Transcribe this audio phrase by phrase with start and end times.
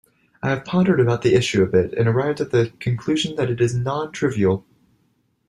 [0.41, 3.61] I have pondered about the issue a bit and arrived at the conclusion that it
[3.61, 4.65] is non-trivial.